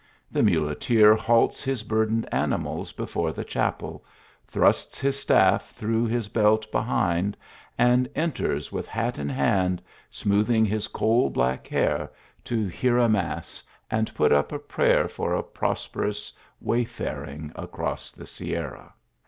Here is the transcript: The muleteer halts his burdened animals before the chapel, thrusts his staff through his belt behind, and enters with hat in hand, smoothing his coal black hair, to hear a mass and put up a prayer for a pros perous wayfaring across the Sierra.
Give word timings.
The 0.31 0.41
muleteer 0.41 1.13
halts 1.13 1.63
his 1.63 1.83
burdened 1.83 2.27
animals 2.33 2.91
before 2.91 3.31
the 3.31 3.43
chapel, 3.43 4.03
thrusts 4.47 4.99
his 4.99 5.15
staff 5.19 5.73
through 5.73 6.07
his 6.07 6.27
belt 6.27 6.71
behind, 6.71 7.37
and 7.77 8.09
enters 8.15 8.71
with 8.71 8.87
hat 8.87 9.19
in 9.19 9.29
hand, 9.29 9.79
smoothing 10.09 10.65
his 10.65 10.87
coal 10.87 11.29
black 11.29 11.67
hair, 11.67 12.11
to 12.45 12.65
hear 12.65 12.97
a 12.97 13.07
mass 13.07 13.61
and 13.91 14.15
put 14.15 14.31
up 14.31 14.51
a 14.51 14.57
prayer 14.57 15.07
for 15.07 15.35
a 15.35 15.43
pros 15.43 15.85
perous 15.87 16.33
wayfaring 16.59 17.51
across 17.55 18.11
the 18.11 18.25
Sierra. 18.25 18.95